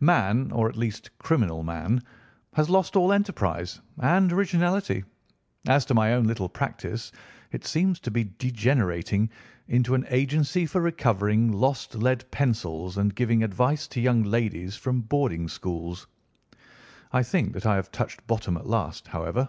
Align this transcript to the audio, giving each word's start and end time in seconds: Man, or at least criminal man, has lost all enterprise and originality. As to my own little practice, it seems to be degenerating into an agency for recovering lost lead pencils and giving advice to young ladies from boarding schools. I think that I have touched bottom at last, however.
Man, 0.00 0.52
or 0.52 0.68
at 0.68 0.76
least 0.76 1.16
criminal 1.16 1.62
man, 1.62 2.02
has 2.52 2.68
lost 2.68 2.94
all 2.94 3.10
enterprise 3.10 3.80
and 4.02 4.30
originality. 4.30 5.02
As 5.66 5.86
to 5.86 5.94
my 5.94 6.12
own 6.12 6.24
little 6.24 6.50
practice, 6.50 7.10
it 7.52 7.64
seems 7.64 7.98
to 8.00 8.10
be 8.10 8.24
degenerating 8.36 9.30
into 9.68 9.94
an 9.94 10.04
agency 10.10 10.66
for 10.66 10.82
recovering 10.82 11.50
lost 11.50 11.94
lead 11.94 12.30
pencils 12.30 12.98
and 12.98 13.14
giving 13.14 13.42
advice 13.42 13.86
to 13.88 14.00
young 14.02 14.22
ladies 14.24 14.76
from 14.76 15.00
boarding 15.00 15.48
schools. 15.48 16.06
I 17.10 17.22
think 17.22 17.54
that 17.54 17.64
I 17.64 17.76
have 17.76 17.90
touched 17.90 18.26
bottom 18.26 18.58
at 18.58 18.66
last, 18.66 19.06
however. 19.06 19.48